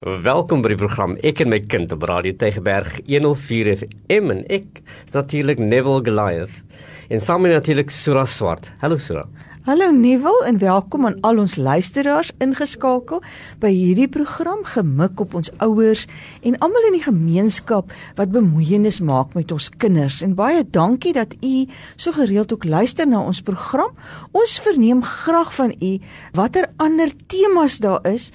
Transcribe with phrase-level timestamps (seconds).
[0.00, 4.80] Welkom by die program Ek en my kind op Radio Tygerberg 104 FM en ek
[4.80, 6.56] is natuurlik Neville Goliath
[7.12, 8.70] en saam met natuurlik Sura Swart.
[8.80, 9.26] Hallo Sura.
[9.68, 13.20] Hallo Neville en welkom aan al ons luisteraars ingeskakel
[13.60, 16.06] by hierdie program gemik op ons ouers
[16.40, 20.22] en almal in die gemeenskap wat bemoeienis maak met ons kinders.
[20.24, 21.66] En baie dankie dat u
[22.00, 23.92] so gereeld ook luister na ons program.
[24.32, 25.92] Ons verneem graag van u
[26.40, 28.30] watter ander temas daar is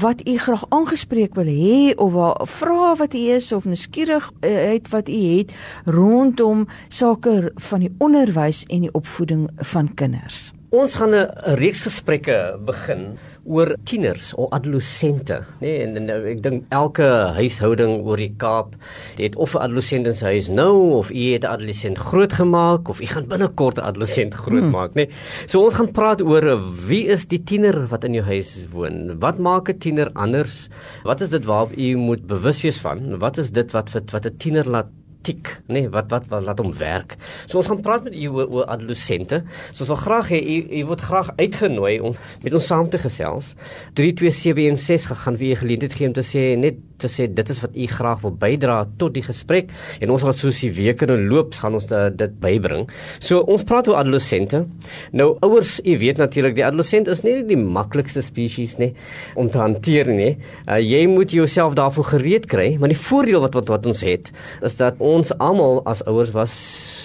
[0.00, 2.14] wat u graag aangespreek wil hê of
[2.50, 5.54] vra wat u is of nuuskierigheid wat u het
[5.84, 10.52] rondom sake van die onderwys en die opvoeding van kinders.
[10.74, 15.66] Ons gaan 'n reeks gesprekke begin oor tieners of adolessente, nê?
[15.66, 18.74] Nee, en, en ek dink elke huishouding oor die Kaap
[19.18, 23.00] het of 'n adolessent in sy huis nou of u het 'n adolessent grootgemaak of
[23.00, 25.06] u gaan binnekort 'n adolessent grootmaak, nê?
[25.06, 25.08] Nee.
[25.46, 26.58] So ons gaan praat oor
[26.88, 29.18] wie is die tiener wat in jou huis woon?
[29.20, 30.68] Wat maak 'n tiener anders?
[31.04, 33.18] Wat is dit waarop u moet bewus wees van?
[33.18, 34.88] Wat is dit wat wat 'n tiener laat
[35.24, 37.16] tik, nê, nee, wat, wat wat laat hom werk.
[37.46, 39.42] So ons gaan praat met u oor, oor adolessente.
[39.72, 43.00] So ons wil graag hê u u word graag uitgenooi om met ons saam te
[43.02, 43.54] gesels.
[43.98, 47.76] 32716 gaan vir u geleentheid gee om te sê net te sê dit is wat
[47.76, 51.54] u graag wil bydra tot die gesprek en ons gaan soos die weke nou loop
[51.60, 52.86] gaan ons dit bybring.
[53.18, 54.64] So ons praat oor adolessente.
[55.12, 58.92] Nou ouers, u weet natuurlik die adolessent is nie die maklikste spesies nie
[59.40, 60.34] om te hanteer nie.
[60.66, 64.30] Uh, jy moet jouself daarvoor gereed kry, maar die voordeel wat wat wat ons het
[64.64, 66.54] is dat ons almal as ouers was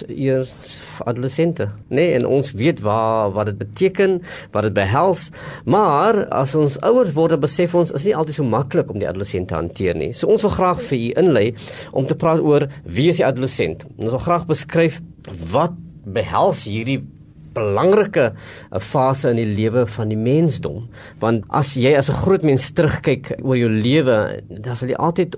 [0.08, 1.68] eers adolessente?
[1.88, 4.18] Nee, en ons weet waar wat dit beteken,
[4.52, 5.28] wat dit behels.
[5.64, 9.54] Maar as ons ouers word, besef ons is nie altyd so maklik om die adolessente
[9.54, 10.12] te hanteer nie.
[10.16, 11.46] So ons wil graag vir u inlei
[11.92, 13.86] om te praat oor wie is die adolessent.
[13.96, 15.00] Ons wil graag beskryf
[15.52, 17.00] wat behels hierdie
[17.54, 20.86] belangrike eh, fase in die lewe van die mensdom
[21.22, 25.36] want as jy as 'n groot mens terugkyk oor jou lewe dan sal jy altyd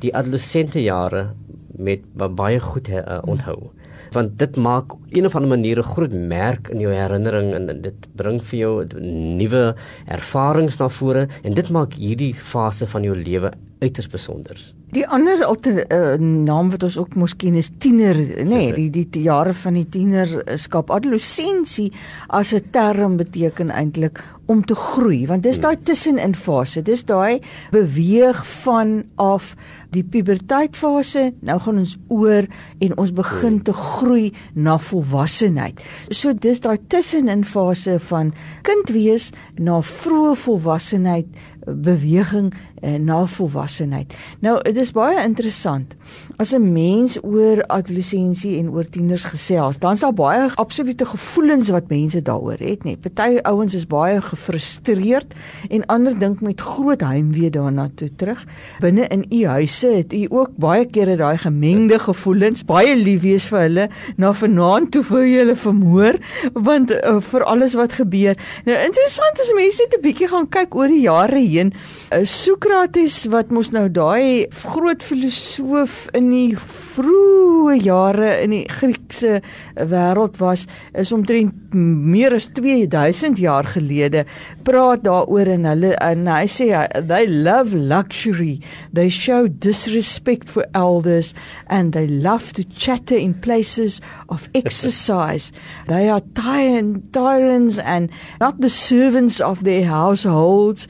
[0.00, 1.30] die adolessente jare
[1.76, 3.70] met baie goed uh, onthou
[4.12, 8.06] want dit maak een of ander manier 'n groot merk in jou herinnering en dit
[8.16, 9.74] bring vir jou nuwe
[10.06, 14.60] ervarings na vore en dit maak hierdie fase van jou lewe uiters besonder.
[14.90, 18.88] Die ander alter uh, naam wat ons ook mos ken is tiener, nê, nee, die,
[18.90, 20.90] die die jare van die tienerskap.
[20.90, 21.92] Adolessensie
[22.28, 24.18] as 'n term beteken eintlik
[24.50, 26.82] om te groei, want dis daai tussenin fase.
[26.82, 27.38] Dis daai
[27.70, 29.54] beweeg van af
[29.94, 31.32] die puberteitfase.
[31.40, 32.48] Nou gaan ons oor
[32.80, 35.78] en ons begin te groei na volwassenheid.
[36.10, 38.34] So dis daai tussenin fase van
[38.66, 41.30] kind wees na vroeë volwassenheid
[41.74, 44.14] beweging uh, na volwassenheid.
[44.40, 45.94] Nou dit is baie interessant.
[46.36, 51.68] As 'n mens oor adolessensie en oor tieners gesels, dan is daar baie absolute gevoelens
[51.68, 52.96] wat mense daaroor het, nê.
[52.96, 55.34] Party ouens is baie gefrustreerd
[55.68, 58.46] en ander dink met groot heimwee daarna toe terug.
[58.80, 63.46] Binne in u huise het u ook baie kere daai gemengde gevoelens, baie lief wees
[63.46, 66.18] vir hulle na vanaand toe vir julle vermoor
[66.54, 68.36] want uh, vir alles wat gebeur.
[68.64, 71.59] Nou interessant is mense net 'n bietjie gaan kyk oor die jare heen.
[71.68, 79.40] Uh, Sokrates wat mos nou daai groot filosoof in die vroeë jare in die Griekse
[79.76, 80.66] wêreld was,
[80.96, 84.24] is omtrent meer as 2000 jaar gelede
[84.66, 88.58] praat daaroor en hulle en hy sê they love luxury,
[88.92, 91.34] they show disrespect for elders
[91.68, 95.52] and they love to chatter in places of exercise.
[95.88, 98.10] they are tyrants and
[98.40, 100.88] not the servants of their households.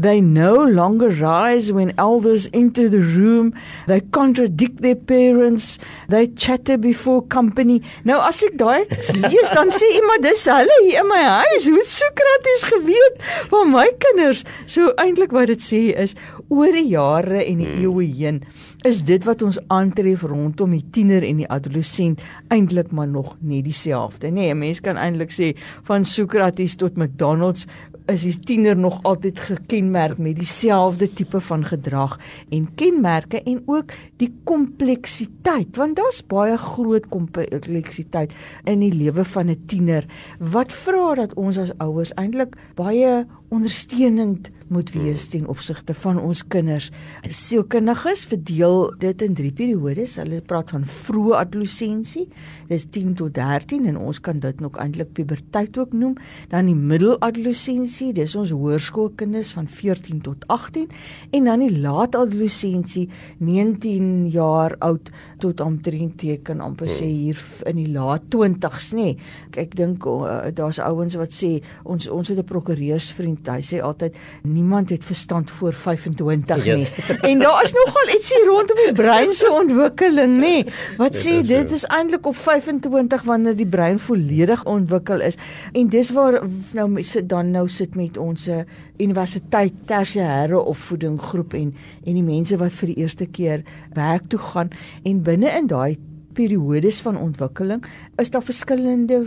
[0.00, 3.52] They no longer rise when elders enter the room.
[3.86, 5.78] They contradict their parents.
[6.08, 7.82] They chatter before company.
[8.08, 8.88] Nou as ek daai
[9.20, 11.68] lees dan sê iemand dis hulle hier in my huis.
[11.68, 13.20] Hoe Sokrates geweet
[13.52, 14.46] van my kinders?
[14.64, 16.16] So eintlik wat dit sê is
[16.48, 17.84] oor die jare en die hmm.
[17.84, 18.40] eeue heen
[18.88, 23.60] is dit wat ons aantref rondom die tiener en die adolessent eintlik maar nog nie
[23.62, 24.48] dieselfde nie.
[24.48, 25.52] 'n Mens kan eintlik sê
[25.84, 27.66] van Sokrates tot McDonald's
[28.10, 32.16] is die tiener nog altyd gekenmerk met dieselfde tipe van gedrag
[32.50, 38.34] en kenmerke en ook die kompleksiteit want daar's baie groot kompleksiteit
[38.64, 40.06] in die lewe van 'n tiener.
[40.38, 46.44] Wat vra dat ons as ouers eintlik baie ondersteunend moet wees ten opsigte van ons
[46.46, 46.90] kinders.
[47.26, 50.14] Sielkundiges verdeel dit in drie periodes.
[50.20, 52.28] Hulle praat van vroeë adolessensie,
[52.70, 56.14] dis 10 tot 13 en ons kan dit nog eintlik puberteit ook noem.
[56.52, 60.86] Dan die middeladolessensie, dis ons hoërskoolkinders van 14 tot 18
[61.34, 63.08] en dan die laatadolessensie,
[63.42, 65.10] 19 jaar oud
[65.42, 67.18] tot omtrent teken amper sê hmm.
[67.24, 69.10] hier in die laat 20s, nê.
[69.10, 69.18] Nee.
[69.58, 73.80] Ek dink uh, daar's ouens wat sê ons ons het 'n prokureursvriend want hy sê
[73.84, 76.84] altyd niemand het verstand voor 25 nie.
[76.84, 76.92] Yes.
[77.28, 80.54] en daar is nogal ietsie rondom die brein se ontwikkeling, nê?
[81.00, 85.38] Wat sê is dit is eintlik op 25 wanneer die brein volledig ontwikkel is.
[85.72, 86.40] En dis waar
[86.76, 88.64] nou sit dan nou sit met ons eh,
[89.00, 91.72] universiteit tersiêre opvoeding groep en
[92.04, 93.64] en die mense wat vir die eerste keer
[93.96, 94.72] werk toe gaan
[95.04, 95.96] en binne in daai
[96.36, 97.84] periodes van ontwikkeling
[98.22, 99.24] is daar verskillende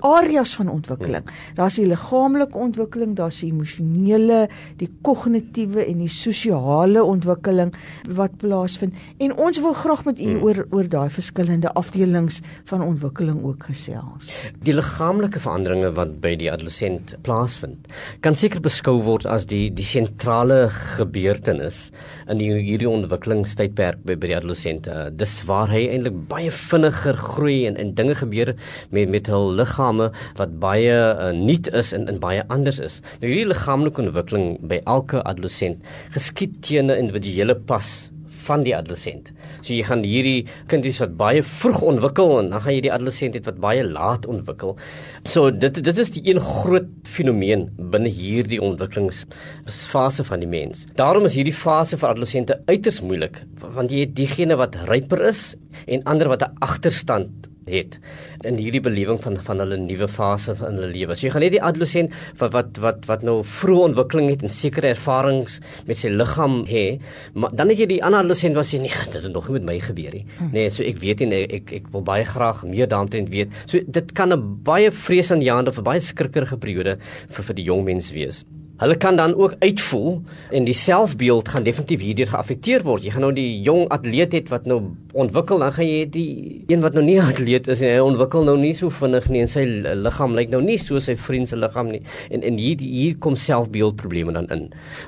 [0.00, 1.26] areas van ontwikkeling.
[1.54, 4.48] Daar's die liggaamlike ontwikkeling, daar's die emosionele,
[4.80, 7.74] die kognitiewe en die sosiale ontwikkeling
[8.16, 8.94] wat plaasvind.
[9.22, 10.42] En ons wil graag met u hmm.
[10.42, 14.30] oor oor daai verskillende afdelings van ontwikkeling ook gesels.
[14.64, 17.88] Die liggaamlike veranderinge wat by die adolescent plaasvind,
[18.24, 21.88] kan seker beskou word as die die sentrale gebeurtenis
[22.30, 24.98] in die hierdie ontwikkelingstydperk by by die adolescente.
[25.18, 28.54] Dis waar hy eintlik baie vinniger groei en en dinge gebeur
[28.94, 33.00] met met hul liggame wat baie uh, nuut is en en baie anders is.
[33.20, 35.82] Nou hierdie liggaamlike ontwikkeling by elke adolescent
[36.14, 38.10] geskied teen 'n individuele pas
[38.44, 39.32] van die adolescent.
[39.62, 43.34] So jy gaan hierdie kinders wat baie vroeg ontwikkel en dan gaan jy die adolescent
[43.34, 44.76] het wat baie laat ontwikkel.
[45.24, 50.86] So dit dit is die een groot fenomeen binne hierdie ontwikkelingsfase van die mens.
[50.94, 53.42] Daarom is hierdie fase vir adolessente uiters moeilik
[53.74, 57.98] want jy het diegene wat ryper is en ander wat 'n agterstand het
[58.44, 61.16] in hierdie belewing van van hulle nuwe fase van hulle lewe.
[61.16, 64.52] So jy gaan net die adolescent wat wat wat wat nou vroeë ontwikkeling het en
[64.52, 66.84] sekere ervarings met sy liggaam hê,
[67.34, 69.68] maar dan het jy die ander adolescent wat sê nee, dit het nog nie met
[69.70, 70.24] my gebeur nie.
[70.38, 70.50] Hm.
[70.52, 73.52] Nee, so ek weet nie ek ek wil baie graag meer daaroor weet.
[73.66, 77.84] So dit kan 'n baie vreesaanjaende of 'n baie skrikkerige periode vir vir die jong
[77.84, 78.44] mens wees.
[78.84, 83.06] Hulle kan dan ook uitvoel en die selfbeeld gaan definitief hierdeur geaffekteer word.
[83.06, 84.76] Jy gaan nou die jong atleet het wat nou
[85.16, 86.26] ontwikkel, dan gaan jy die
[86.68, 89.48] een wat nou nie atleet is en hy ontwikkel nou nie so vinnig nie en
[89.48, 89.62] sy
[90.04, 92.02] liggaam lyk nou nie soos sy vriend se liggaam nie.
[92.28, 94.66] En en hier hier kom selfbeeldprobleme dan in.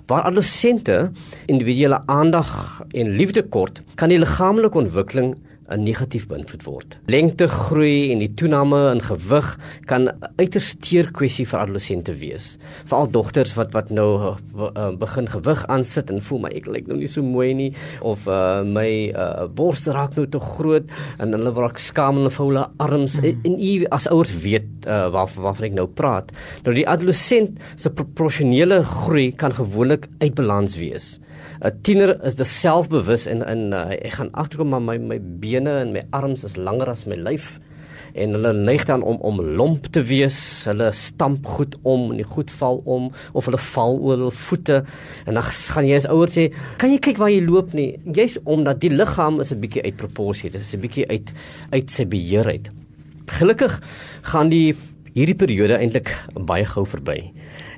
[0.08, 1.10] Waar adolessente
[1.44, 5.34] individuele aandag en liefde kort, kan die liggaamlike ontwikkeling
[5.70, 6.96] 'n negatief beïnvloed word.
[7.06, 12.58] Lengte groei en die toename in gewig kan 'n uiters teer kwessie vir adolessente wees.
[12.84, 16.98] Veral dogters wat wat nou uh, begin gewig aansit en voel my ek lyk nou
[16.98, 20.84] nie so mooi nie of uh, my uh, bors raak nou te groot
[21.18, 23.44] en hulle raak skaam en hulle hulle arms mm.
[23.44, 26.32] en u as ouers weet uh, waar waarvan ek nou praat.
[26.64, 31.16] Nou die adolessent se proporsionele groei kan gewoonlik uit balans wees.
[31.60, 35.80] 'n tiener is dit selfbewus en in uh, ek gaan agterkom maar my my bene
[35.80, 37.58] en my arms is langer as my lyf
[38.16, 40.36] en hulle neig dan om om lomp te wees.
[40.68, 44.82] Hulle stamp goed om en die goed val om of hulle val oor hul voete
[45.26, 48.38] en dan gaan jy as ouer sê, "Kan jy kyk waar jy loop nie?" Jy's
[48.44, 50.50] omdat die liggaam is 'n bietjie uit proporsie.
[50.50, 51.32] Dit is 'n bietjie uit
[51.72, 52.70] uit sy beheer uit.
[53.26, 53.80] Gelukkig
[54.22, 54.74] gaan die
[55.14, 57.32] hierdie periode eintlik baie gou verby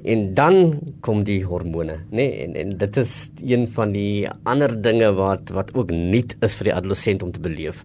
[0.04, 0.58] en dan
[1.00, 5.50] kom die hormone nê nee, en en dit is een van die ander dinge wat
[5.54, 7.84] wat ook nuut is vir die adolescent om te beleef.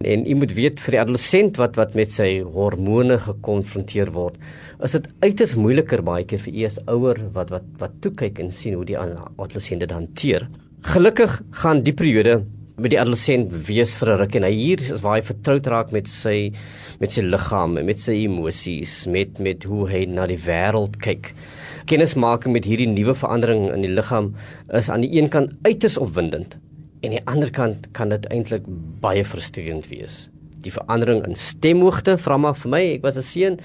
[0.00, 4.38] En jy moet weet vir die adolescent wat wat met sy hormone gekonfronteer word
[4.84, 8.52] is dit uiters moeiliker baie keer vir eers ouer wat wat wat toe kyk en
[8.54, 10.48] sien hoe die adolescent dit hanteer.
[10.94, 12.40] Gelukkig gaan die periode
[12.80, 15.92] met die adolescent wees vir 'n ruk en hy hier is waar hy vertroud raak
[15.92, 16.52] met sy
[17.00, 21.34] met sy liggaam en met sy emosies, met met hoe hy na die wêreld kyk.
[21.86, 24.34] Kennismaking met hierdie nuwe verandering in die liggaam
[24.72, 26.58] is aan die een kant uiters opwindend
[27.02, 28.64] en aan die ander kant kan dit eintlik
[29.00, 30.28] baie frustrerend wees.
[30.64, 33.58] Die verandering in stemhoogte, vra maar vir my, ek was 'n seun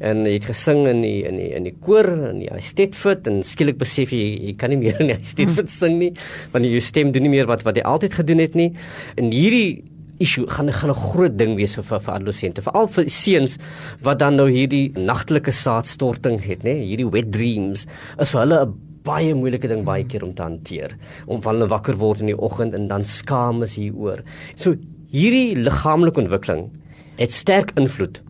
[0.00, 3.26] en jy het gesing in die in die in die koor en jy steed fit
[3.26, 6.12] en skielik besef jy jy kan nie meer in die steed fit sing nie
[6.52, 8.72] want jou stem doen nie meer wat wat jy altyd gedoen het nie.
[9.16, 9.84] En hierdie
[10.22, 13.58] issue gaan gaan 'n groot ding wees vir vir adolessente veral vir seuns
[14.02, 16.74] wat dan nou hierdie nagtelike saadstorting het nê.
[16.82, 17.86] Hierdie wet dreams
[18.18, 20.96] is vir hulle 'n baie moeilike ding baie keer om te hanteer.
[21.26, 24.22] Om van hulle wakker word in die oggend en dan skaam is hieroor
[24.54, 24.76] so
[25.12, 26.70] hierdie liggaamlike ontwikkeling
[27.18, 28.22] het sterk invloed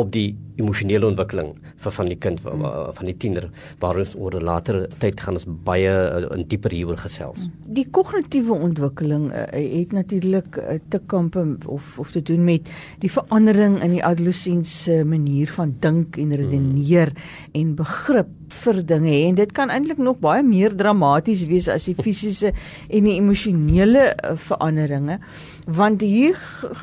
[0.00, 2.94] op die emosionele ontwikkeling van van die kind van, hmm.
[2.96, 6.70] van die tiener waar ons oor 'n later tyd gaan ons baie uh, in dieper
[6.70, 7.44] hieroor gesels.
[7.44, 7.74] Hmm.
[7.74, 13.10] Die kognitiewe ontwikkeling uh, het natuurlik uh, te kamp of of te doen met die
[13.10, 17.60] verandering in die adolessens se manier van dink en redeneer hmm.
[17.60, 21.94] en begrip vir dinge en dit kan eintlik nog baie meer dramaties wees as die
[21.94, 22.52] fisiese
[22.88, 24.10] en die emosionele
[24.46, 25.20] veranderinge
[25.66, 26.38] want hier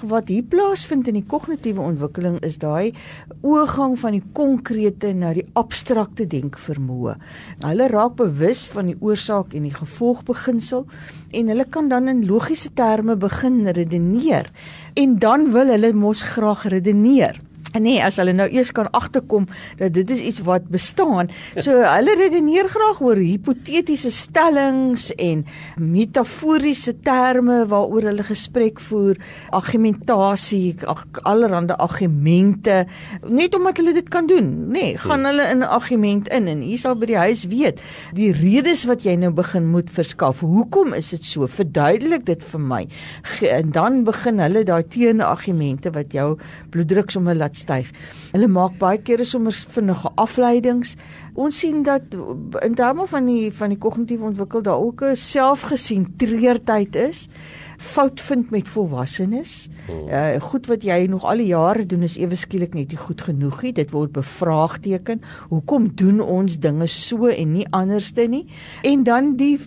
[0.08, 2.94] wat hier plaasvind in die kognitiewe ontwikkeling is daai
[3.58, 7.16] oorgang van die konkrete na die abstrakte denkvermoë.
[7.66, 10.86] Hulle raak bewus van die oorsaak en die gevolgbeginsel
[11.40, 14.52] en hulle kan dan in logiese terme begin redeneer
[14.96, 17.42] en dan wil hulle mos graag redeneer.
[17.80, 19.48] Nee, as hulle nou eers kan agterkom
[19.80, 21.32] dat dit is iets wat bestaan.
[21.56, 25.46] So hulle redeneer graag oor hipotetiese stellings en
[25.76, 29.20] metaforiese terme waaroor hulle gesprek voer,
[29.56, 30.76] argumentasie,
[31.24, 32.86] allerlei argumente,
[33.28, 34.50] net omdat hulle dit kan doen.
[34.72, 37.82] Nee, gaan hulle in 'n argument in en hier sal by die huis weet
[38.14, 40.42] die redes wat jy nou begin moet verskaf.
[40.46, 41.48] Hoekom is dit so?
[41.48, 42.84] Verduidelik dit vir my.
[43.42, 46.38] En dan begin hulle daai teenargumente wat jou
[46.74, 47.90] bloeddruk sommer laat styg.
[48.32, 50.96] Hulle maak baie kere sommer vinnige afleidings.
[51.38, 52.16] Ons sien dat
[52.66, 57.28] in terme van die van die kognitiewe ontwikkel daar ook 'n selfgesentreerdheid is.
[57.78, 59.70] Fout vind met volwassenes.
[59.90, 63.22] Uh goed wat jy nog al die jare doen is ewe skielik net nie goed
[63.22, 63.74] genoeg nie.
[63.74, 65.22] Dit word bevraagteken.
[65.50, 68.46] Hoekom doen ons dinge so en nie anderste nie?
[68.82, 69.60] En dan die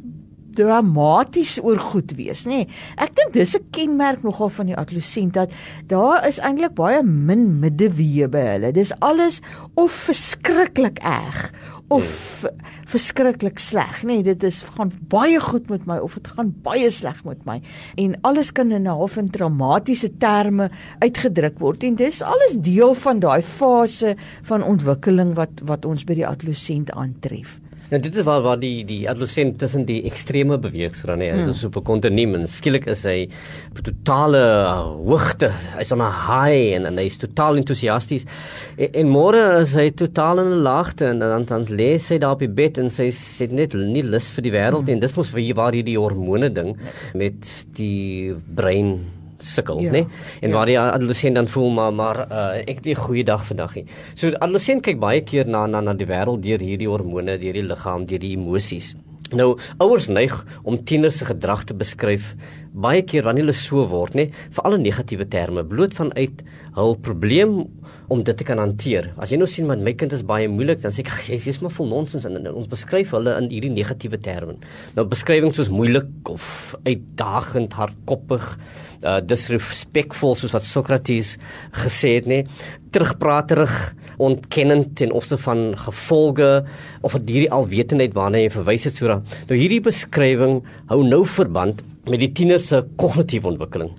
[0.56, 2.64] dramaties oor goed wees, nê.
[2.64, 5.50] Nee, ek dink dis 'n kenmerk nogal van die adolescent dat
[5.86, 8.72] daar is eintlik baie min middeweë by hulle.
[8.72, 9.40] Dis alles
[9.74, 11.52] of verskriklik erg
[11.90, 12.50] of nee.
[12.90, 14.20] verskriklik sleg, nê.
[14.20, 17.60] Nee, dit is gaan baie goed met my of dit gaan baie sleg met my.
[17.98, 22.94] En alles kan in 'n half in dramatiese terme uitgedruk word en dis alles deel
[22.94, 27.60] van daai fase van ontwikkeling wat wat ons by die adolescent aantref.
[27.90, 31.30] Nou dit is waar waar die die adolescent tussen die extreme beweeg so dan hy
[31.50, 33.28] is op 'n kontinuum skielik is hy
[33.70, 34.42] op totale
[35.06, 35.50] hoogte.
[35.76, 38.26] Hy's on 'n high en en hy's totaal entoesiasties
[38.78, 42.32] en, en môre is hy totaal in 'n laagte en dan dan lê hy daar
[42.32, 44.92] op die bed en sy sê net nie lus vir die wêreld hmm.
[44.94, 46.76] en dis mos vir waar hierdie hormone ding
[47.14, 50.06] met die brein sukkel, ja, né?
[50.40, 50.54] En ja.
[50.54, 53.86] waar die adolescent dan voel maar maar uh, ek het 'n goeie dag vandag nie.
[54.14, 57.62] So adolescent kyk baie keer na na na die wêreld deur hierdie hormone, deur die
[57.62, 58.94] liggaam, deur die emosies.
[59.30, 62.34] Nou ouers neig om tieners se gedrag te beskryf
[62.70, 66.42] baie keer wanneer hulle so word, nê, veral in negatiewe terme, bloot vanuit
[66.76, 67.64] hul probleem
[68.10, 69.12] om dit te kan hanteer.
[69.22, 71.60] As jy nou sien maar my kind is baie moeilik, dan sê ek jy is
[71.62, 74.56] maar vol nonsens en, en ons beskryf hulle in hierdie negatiewe terme.
[74.96, 78.46] Nou beskrywings soos moeilik of uitdagend, hardkoppig,
[79.04, 81.36] uh, disrespectful soos wat Sokrates
[81.84, 82.42] gesê het, nê,
[82.90, 83.74] terugpraterig,
[84.20, 86.50] ontkennend ten opsigte van gevolge
[87.06, 89.20] of hierdie alwetendheid waarna jy verwys het, so.
[89.50, 90.58] Nou hierdie beskrywing
[90.90, 93.90] hou nou verband met die tiener se kognitiewe ontwikkeling.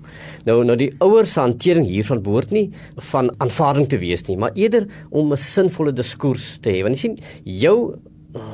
[0.48, 2.70] Nou nou die ouers se hantering hiervan behoort nie
[3.12, 6.82] van aanvaarding te wees nie, maar eerder om 'n sinvolle diskurs te hê.
[6.82, 7.98] Want jy sien jou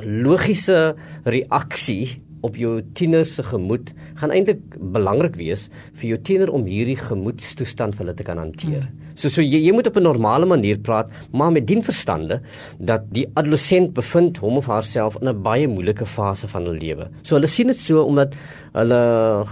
[0.03, 6.65] logiese reaksie op jou tiener se gemoed gaan eintlik belangrik wees vir jou tiener om
[6.65, 8.83] hierdie gemoedstoestand vir hulle te kan hanteer.
[8.87, 8.98] Hmm.
[9.19, 12.39] So so jy, jy moet op 'n normale manier praat, maar met dien verstande
[12.79, 17.09] dat die adolescent bevind hom of haarself in 'n baie moeilike fase van hul lewe.
[17.23, 18.33] So hulle sien dit so omdat
[18.73, 19.43] hulle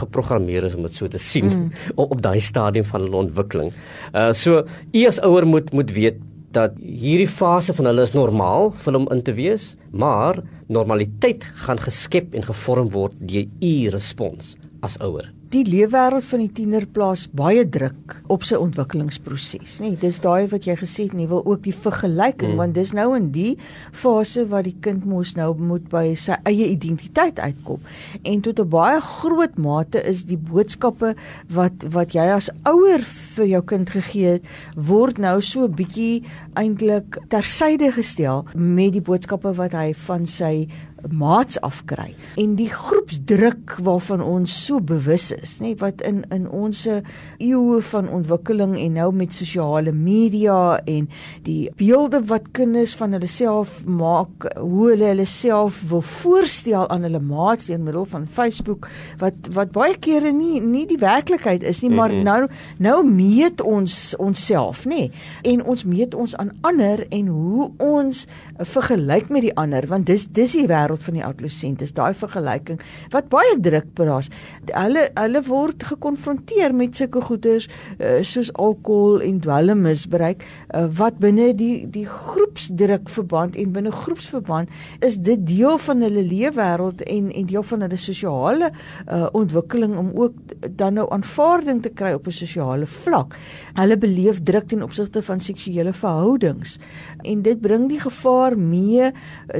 [0.00, 1.72] geprogrammeer is om dit so te sien hmm.
[2.00, 3.72] op, op daai stadium van hulle ontwikkeling.
[4.12, 6.16] Uh so u as ouer moet moet weet
[6.52, 11.78] dat hierdie fase van hulle is normaal vir hom in te wees, maar normaliteit gaan
[11.78, 17.24] geskep en gevorm word deur u respons as ouer die leefwêreld van die tiener plaas
[17.30, 19.92] baie druk op sy ontwikkelingsproses, nê.
[19.92, 22.60] Nee, dis daai wat jy gesê het, nie wil ook die vergelyking mm.
[22.62, 23.52] want dis nou in die
[23.94, 27.82] fase wat die kind mos nou moet by sy eie identiteit uitkom.
[28.26, 31.14] En tot 'n baie groot mate is die boodskappe
[31.48, 33.04] wat wat jy as ouer
[33.36, 34.42] vir jou kind gegee het,
[34.74, 40.68] word nou so bietjie eintlik tersyde gestel met die boodskappe wat hy van sy
[41.12, 46.86] maats afkry en die groepsdruk waarvan ons so bewus is nê wat in in ons
[46.86, 51.08] eeue van ontwikkeling en nou met sosiale media en
[51.46, 57.06] die beelde wat kinders van hulle self maak hoe hulle hulle self wil voorstel aan
[57.06, 58.88] hulle maats in middel van Facebook
[59.22, 62.24] wat wat baie kere nie nie die werklikheid is nie maar mm -hmm.
[62.24, 65.10] nou nou meet ons onsself nê
[65.42, 68.26] en ons meet ons aan ander en hoe ons
[68.58, 72.14] vergelyk met die ander want dis dis die wêreld wêreld van die adolescent is daai
[72.14, 72.80] vergelyking
[73.12, 74.30] wat baie druk plaas.
[74.70, 80.42] Hulle hulle word gekonfronteer met sulke goeders uh, soos alkohol en dwelmmisbruik
[80.74, 84.70] uh, wat binne die die groepsdruk verband en binne groepsverband
[85.04, 90.12] is dit deel van hulle leefwêreld en en deel van hulle sosiale uh, ontwikkeling om
[90.14, 90.34] ook
[90.76, 93.36] dan nou aanvaarding te kry op 'n sosiale vlak.
[93.74, 96.78] Hulle beleef druk ten opsigte van seksuele verhoudings
[97.22, 99.10] en dit bring die gevaar mee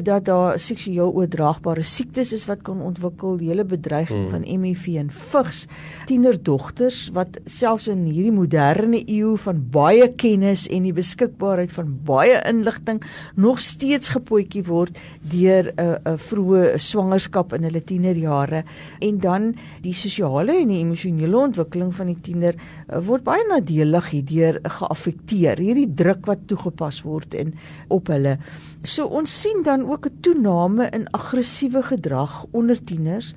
[0.02, 4.32] dat daar seksueel oordraagbare siektes is wat kan ontwikkel, die hele bedreiging hmm.
[4.32, 5.64] van HIV en vigs.
[6.08, 12.38] Tienerdogters wat selfs in hierdie moderne eeu van baie kennis en die beskikbaarheid van baie
[12.48, 13.00] inligting
[13.40, 18.64] nog steeds gepootjie word deur 'n uh, 'n uh, vroeë swangerskap in hulle tienerjare
[19.00, 24.10] en dan die sosiale en die emosionele ontwikkeling van die tiener uh, word baie nadelig
[24.10, 25.58] hierdeur geaffekteer.
[25.58, 27.54] Hierdie druk wat toegepas word en
[27.88, 28.38] op hulle.
[28.84, 33.34] So ons sien dan ook 'n toename in aggressiewe gedrag onder tieners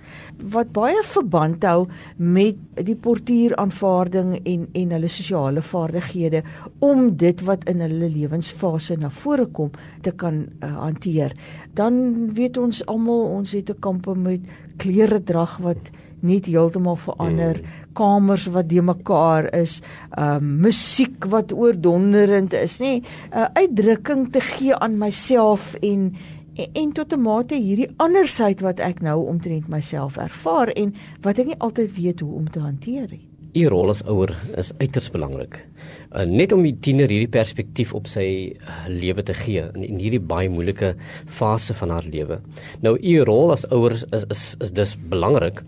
[0.54, 2.58] wat baie verband hou met
[2.88, 6.44] die portuuraanvaarding en en hulle sosiale vaardighede
[6.80, 9.72] om dit wat in hulle lewensfase na vore kom
[10.02, 11.34] te kan uh, hanteer.
[11.74, 14.42] Dan weet ons almal ons het 'n kampe met
[14.78, 15.92] klere drag wat
[16.26, 17.92] net heeltemal verander, mm.
[17.98, 19.82] kamers wat de mekaar is,
[20.18, 26.16] uh musiek wat oordonderend is, nê, 'n uh, uitdrukking te gee aan myself en
[26.58, 31.40] en, en tot 'n mate hierdie andersheid wat ek nou omtrent myself ervaar en wat
[31.40, 33.26] ek nie altyd weet hoe om te hanteer nie.
[33.54, 35.66] U rol as ouer is uiters belangrik.
[36.12, 40.00] Uh, net om die tiener hierdie perspektief op sy uh, lewe te gee in, in
[40.00, 40.96] hierdie baie moeilike
[41.26, 42.40] fase van haar lewe.
[42.82, 45.64] Nou u rol as ouers is is is dus belangrik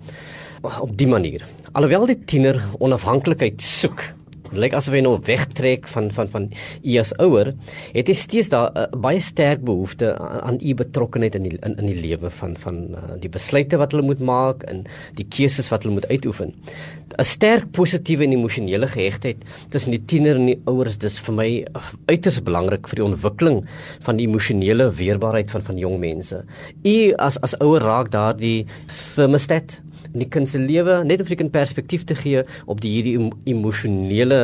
[0.62, 1.46] op die manier.
[1.72, 4.04] Alhoewel die tiener onafhanklikheid soek,
[4.54, 6.48] lyk asof hy nou wegtrek van van van
[6.84, 7.54] u as ouer,
[7.94, 11.58] het hy steeds daar 'n uh, eh, baie sterk behoefte aan u betrokkeheid in die
[11.62, 15.26] in, in die lewe van van uh, die besluite wat hulle moet maak en die
[15.26, 16.54] keuses wat hulle moet uitoefen.
[17.18, 19.38] 'n Sterk positiewe en emosionele gehegtheid
[19.70, 23.66] tussen die tiener en die ouers dis vir my uh, uiters belangrik vir die ontwikkeling
[24.06, 26.44] van die emosionele weerbaarheid van van jong mense.
[26.84, 28.68] U as as ouer raak daardie
[29.16, 29.82] thermostat
[30.14, 32.92] in die kind se lewe net om vir die kind perspektief te gee op die
[32.96, 34.40] hierdie emosionele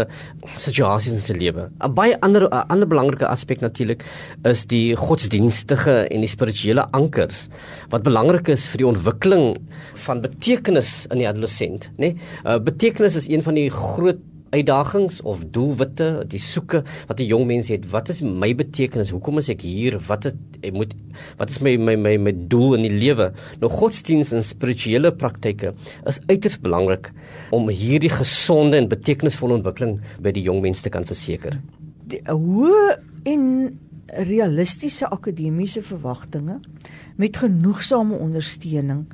[0.62, 1.69] situasies in sy lewe.
[1.81, 4.03] 'n Baie ander 'n ander belangrike aspek natuurlik
[4.43, 7.50] is die godsdienstige en die spirituele ankers
[7.89, 9.57] wat belangrik is vir die ontwikkeling
[10.05, 12.13] van betekenis in die adolessent, nê?
[12.13, 12.15] Nee?
[12.45, 14.19] Uh, betekenis is een van die groot
[14.55, 17.85] uitdagings of doelwitte, die soeke wat 'n jong mens het.
[17.91, 19.12] Wat is my betekenis?
[19.12, 20.00] Hoekom is ek hier?
[20.07, 20.93] Wat het ek moet
[21.38, 23.31] wat is my my my my doel in die lewe?
[23.59, 25.74] Nou godsdiens en spirituele praktyke
[26.05, 27.12] is uiters belangrik
[27.51, 31.59] om hierdie gesonde en betekenisvolle ontwikkeling by die jong mens te kan verseker.
[32.07, 36.59] Die hoe en realistiese akademiese verwagtinge
[37.15, 39.05] met genoegsame ondersteuning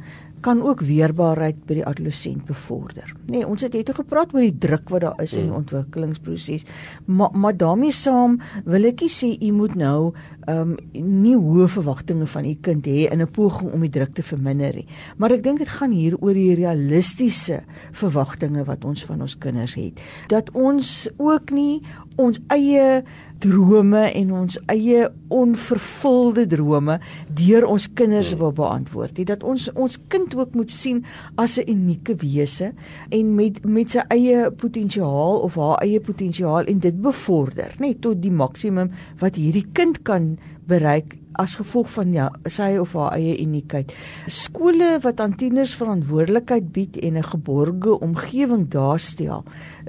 [0.42, 3.14] kan ook weerbaarheid by die adolessent bevorder.
[3.32, 5.62] Nee, ons het net gepraat oor die druk wat daar is in die mm.
[5.64, 6.66] ontwikkelingsproses.
[7.06, 10.14] Maar maar daarmee saam wil ek sê u moet nou
[10.48, 14.24] um, nie hoë verwagtinge van u kind hê in 'n poging om die druk te
[14.24, 14.88] verminder nie.
[15.18, 19.76] Maar ek dink dit gaan hier oor die realistiese verwagtinge wat ons van ons kinders
[19.76, 20.02] het.
[20.28, 21.82] Dat ons ook nie
[22.18, 23.04] ons eie
[23.42, 27.00] drome en ons eie onvervulde drome
[27.34, 29.16] deur ons kinders wil beantwoord.
[29.18, 31.04] Dit dat ons ons kind ook moet sien
[31.36, 32.74] as 'n unieke wese
[33.10, 38.22] en met met sy eie potensiaal of haar eie potensiaal en dit bevorder, net tot
[38.22, 40.31] die maksimum wat hierdie kind kan
[40.68, 43.92] bereik as gevolg van ja, sy of haar eie uniekheid.
[44.32, 49.44] Skole wat aan tieners verantwoordelikheid bied en 'n geborge omgewing daarstel,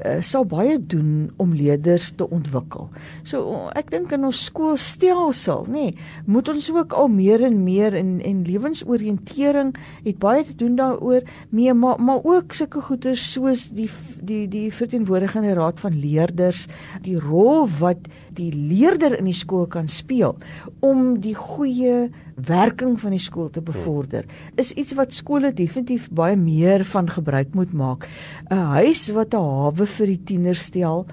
[0.07, 2.89] uh, sal baie doen om leerders te ontwikkel.
[3.25, 7.95] So ek dink in ons skoolstelsel, nê, nee, moet ons ook al meer en meer
[7.95, 9.75] in en lewensoriëntering
[10.05, 14.73] het baie te doen daaroor, mee maar maar ook sulke goeders soos die die die
[14.73, 16.67] verteenwoordigende raad van leerders,
[17.03, 20.37] die rol wat die leerder in die skool kan speel
[20.81, 22.11] om die goeie
[22.47, 24.25] werking van die skool te bevorder
[24.57, 28.09] is iets wat skole definitief baie meer van gebruik moet maak.
[28.51, 31.07] 'n Huis wat 'n hawe vir die tiener stel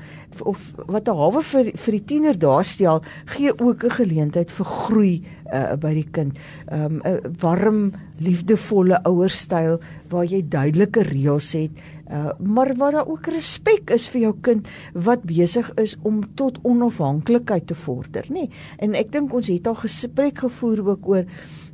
[0.43, 4.65] of wat 'n hawe vir vir die tiener daar stel, gee ook 'n geleentheid vir
[4.65, 6.37] groei uh, by die kind.
[6.71, 11.71] um, 'n warm, liefdevolle ouerstyl waar jy duidelike reëls het,
[12.11, 16.59] uh, maar waar daar ook respek is vir jou kind wat besig is om tot
[16.63, 18.33] onafhanklikheid te vorder, nê?
[18.33, 18.49] Nee.
[18.77, 21.29] En ek dink ons het al gesprek gevoer ook oor over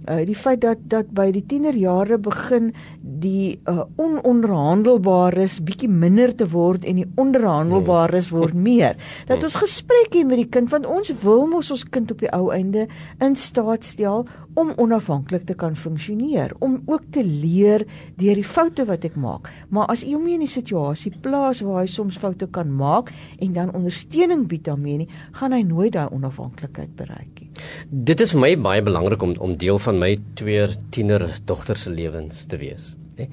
[0.10, 6.48] uh, die feit dat dat by die tienerjare begin die uh, ononderhandelbares bietjie minder te
[6.52, 8.98] word en die onderhandelbares word meer.
[9.30, 12.32] Dat ons gesprek hê met die kind want ons wil mos ons kind op die
[12.36, 12.88] ou einde
[13.24, 17.84] in staat stel om onafhanklik te kan funksioneer, om ook te leer
[18.16, 19.50] deur die foute wat ek maak.
[19.70, 23.54] Maar as jy hom in 'n situasie plaas waar hy soms foute kan maak en
[23.54, 27.50] dan ondersteuning bied daarmee nie, gaan hy nooit daai onafhanklikheid bereik nie.
[27.90, 31.94] Dit is vir my baie belangrik om om deel van my twee tiener dogters se
[31.94, 33.30] lewens te wees, nê.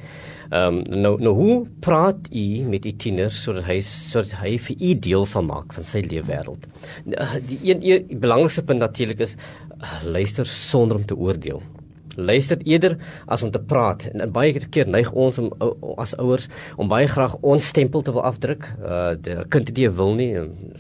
[0.53, 4.83] Ehm um, nou nou hoe praat u met u tieners sodat hy sodat hy vir
[4.89, 6.67] u deel sal maak van sy lewe wêreld.
[7.49, 9.39] Die een die belangrikste punt natuurlik is
[10.05, 11.63] luister sonder om te oordeel.
[12.17, 12.97] Luister eerder
[13.27, 14.07] as om te praat.
[14.13, 15.51] En baie keer neig ons om
[16.01, 18.67] as ouers om baie graag ons stempel te wil afdruk.
[18.81, 20.31] Uh die kind het nie wil nie,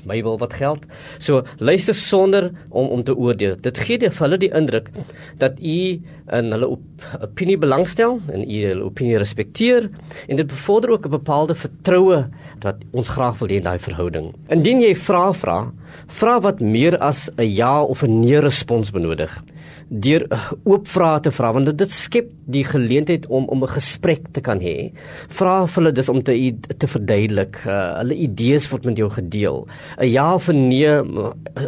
[0.08, 0.86] my wil wat geld.
[1.18, 3.56] So luister sonder om om te oordeel.
[3.60, 4.90] Dit gee die hulle die indruk
[5.38, 6.00] dat u
[6.32, 6.82] in hulle op,
[7.20, 9.88] opinie belangstel en u hulle opinie respekteer
[10.28, 12.28] en dit bevorder ook 'n bepaalde vertroue
[12.60, 14.34] wat ons graag wil hê in daai verhouding.
[14.48, 15.72] Indien jy vra vra,
[16.06, 19.42] vra wat meer as 'n ja of 'n nee respons benodig
[19.88, 20.26] deur
[20.64, 24.60] oop vrae te vra want dit skep die geleentheid om om 'n gesprek te kan
[24.60, 24.92] hê.
[25.28, 26.34] Vra vir hulle dis om te
[26.78, 27.62] te verduidelik.
[27.66, 29.66] Uh, hulle idees word met jou gedeel.
[29.98, 30.88] 'n Ja of nee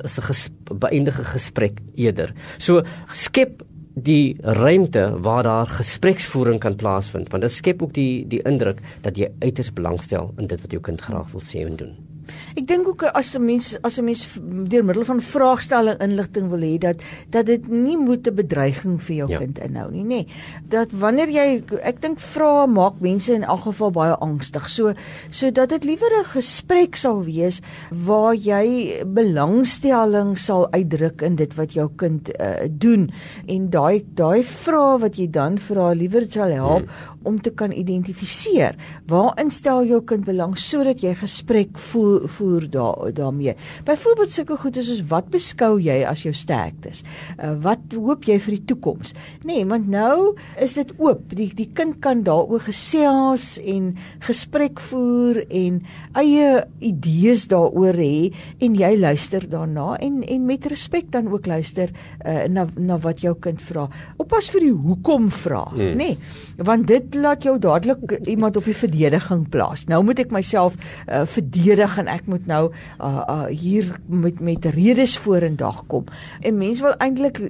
[0.04, 2.32] is 'n ges, beëindige gesprek eerder.
[2.58, 3.62] So skep
[3.94, 9.16] die ruimte waar daar gespreksvoering kan plaasvind want dit skep ook die die indruk dat
[9.16, 12.13] jy uiters belangstel in dit wat jou kind graag wil sê en doen.
[12.56, 14.28] Ek dink ook as 'n mens as 'n mens
[14.68, 19.16] deur middel van vraagstelling inligting wil hê dat dat dit nie moet 'n bedreiging vir
[19.16, 19.38] jou ja.
[19.38, 20.26] kind inhou nie, nê.
[20.68, 24.68] Dat wanneer jy ek dink vra maak mense in elk geval baie angstig.
[24.68, 24.94] So
[25.30, 27.60] so dat dit liewer 'n gesprek sal wees
[27.90, 33.10] waar jy belangstelling sal uitdruk in dit wat jou kind uh, doen
[33.46, 37.26] en daai daai vrae wat jy dan vra liewer sal help hmm.
[37.30, 38.76] om te kan identifiseer
[39.10, 43.54] waarin stel jou kind belang sodat jy gesprek voel voer daar daarmee.
[43.84, 47.02] Byvoorbeeld sulke goed is soos wat beskou jy as jou sterktes?
[47.38, 49.14] Uh, wat hoop jy vir die toekoms?
[49.44, 51.34] Nê, nee, want nou is dit oop.
[51.34, 53.92] Die die kind kan daaroor gesels en
[54.26, 55.80] gesprek voer en
[56.20, 58.32] eie idees daaroor hê
[58.64, 61.92] en jy luister daarna en en met respek dan ook luister
[62.24, 63.88] uh, na na wat jou kind vra.
[64.20, 65.94] Oppas vir die hoekom vra, hmm.
[65.98, 66.12] nê?
[66.14, 69.86] Nee, want dit laat jou dadelik iemand op die verdediging plaas.
[69.90, 70.76] Nou moet ek myself
[71.08, 76.04] uh, verdedig en ek moet nou uh, uh, hier met met redes vorendag kom.
[76.44, 77.40] En mense wil eintlik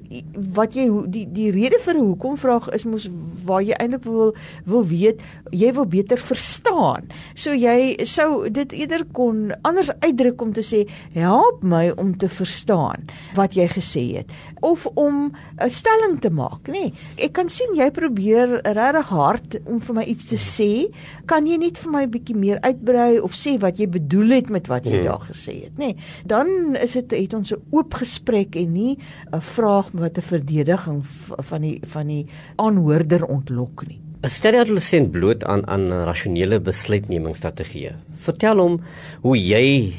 [0.55, 3.09] wat jy die die rede vir hoekom vraag is mos
[3.45, 7.11] waar jy eintlik wil wil weet, jy wil beter verstaan.
[7.35, 12.31] So jy sou dit eerder kon anders uitdruk om te sê help my om te
[12.31, 14.33] verstaan wat jy gesê het
[14.65, 16.73] of om 'n stelling te maak, nê.
[16.73, 20.89] Nee, ek kan sien jy probeer regtig hard om vir my iets te sê.
[21.27, 24.51] Kan jy net vir my 'n bietjie meer uitbrei of sê wat jy bedoel het
[24.51, 25.05] met wat jy hmm.
[25.05, 25.95] daar gesê het, nê.
[25.95, 28.99] Nee, dan is dit het ons 'n oop gesprek en nie
[29.33, 31.05] 'n vraag wat 'n verdediging
[31.51, 34.01] van die van die aanhoorder ontlok nie.
[34.25, 37.93] 'n Sterre adolescent bloot aan aan rasionele besluitnemingsstrategieë.
[38.25, 38.81] Vertel hom
[39.21, 39.93] hoe jy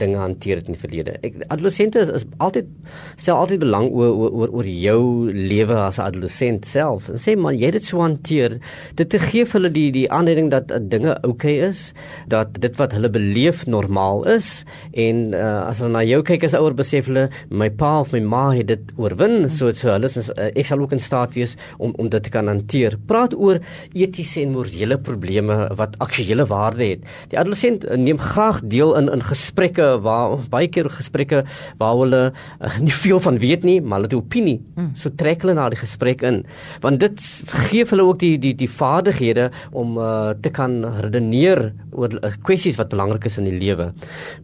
[0.00, 1.16] dinge hanteer het in die verlede.
[1.26, 2.68] Ek adolessente is, is altyd
[3.16, 7.08] stel altyd belang oor oor oor jou lewe as 'n adolessent self.
[7.08, 8.58] En sê man, jy het dit so hanteer.
[8.94, 11.92] Dit te gee vir hulle die die aanleiding dat dinge oukei okay is,
[12.28, 16.54] dat dit wat hulle beleef normaal is en uh, as hulle na jou kyk as
[16.54, 20.30] ouer besef hulle my pa of my ma het dit oorwin, so so hulle is
[20.30, 22.98] uh, ek sal ook in staat wees om om dit te kan hanteer.
[23.10, 23.60] Praat oor
[23.94, 27.04] etiese en morele probleme wat aktuele waarde het.
[27.32, 31.44] Die adolessent uh, neem graag deel in in gesprekke waar baie keer gesprekke
[31.80, 34.58] waar hulle uh, nie veel van weet nie, maar hulle het 'n opinie.
[34.74, 34.92] Hmm.
[34.94, 36.44] So trek hulle na die gesprek in.
[36.80, 37.20] Want dit
[37.68, 42.76] gee hulle ook die die die vaardighede om uh, te kan redeneer oor uh, kwessies
[42.76, 43.92] wat belangrik is in die lewe.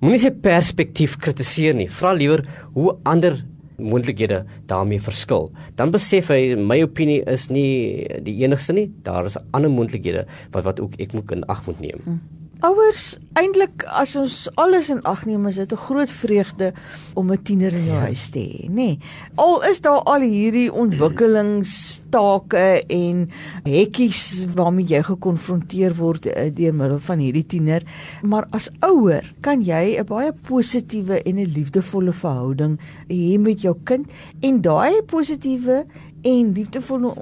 [0.01, 1.89] Moenie se perspektief kritiseer nie.
[1.91, 3.45] Vra liewer hoe ander
[3.81, 5.51] moontlikhede daarmee verskil.
[5.75, 8.91] Dan besef hy my opinie is nie die enigste nie.
[9.07, 12.05] Daar is ander moontlikhede wat wat ook ek moet in ag moet neem.
[12.05, 12.21] Hmm.
[12.61, 16.73] Ouers, eintlik as ons alles in ag neem, is dit 'n groot vreugde
[17.15, 18.01] om 'n tiener in jou ja.
[18.01, 18.75] huis te hê, nê.
[18.75, 18.99] Nee.
[19.37, 23.31] Al is daar al hierdie ontwikkelingstake en
[23.65, 27.83] hekkies waarmee jy gekonfronteer word uh, deur middel van hierdie tiener,
[28.23, 33.77] maar as ouer kan jy 'n baie positiewe en 'n liefdevolle verhouding hê met jou
[33.85, 34.07] kind
[34.41, 35.87] en daai positiewe
[36.23, 37.15] en liefdevolle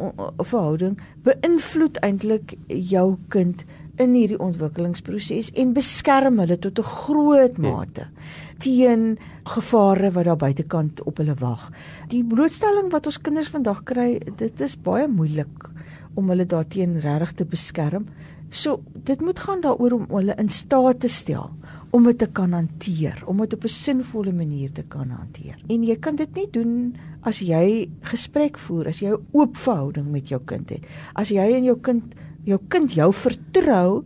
[0.42, 3.64] verhouding beïnvloed eintlik jou kind
[3.98, 7.62] in hierdie ontwikkelingsproses en beskerm hulle tot 'n groot hm.
[7.62, 8.06] mate
[8.58, 11.70] teen gevare wat daar buitekant op hulle wag.
[12.08, 15.70] Die blootstelling wat ons kinders vandag kry, dit is baie moeilik
[16.14, 18.08] om hulle daarteen regtig te beskerm.
[18.50, 21.50] So dit moet gaan daaroor om hulle in staat te stel
[21.90, 25.56] om dit te kan hanteer, om dit op 'n sinvolle manier te kan hanteer.
[25.68, 30.10] En jy kan dit nie doen as jy gesprek voer, as jy 'n oop verhouding
[30.10, 30.84] met jou kind het.
[31.14, 32.14] As jy en jou kind
[32.48, 34.02] jou kind jou vertrou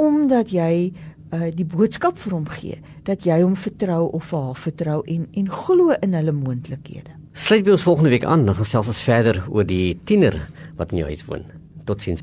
[0.00, 5.00] omdat jy uh, die boodskap vir hom gee dat jy hom vertrou of haar vertrou
[5.10, 7.14] en en glo in hulle moontlikhede.
[7.34, 10.38] Sluit by ons volgende week aan, dan gesels ons verder oor die tiener
[10.78, 11.42] wat in jou huis woon.
[11.84, 12.22] Totsiens.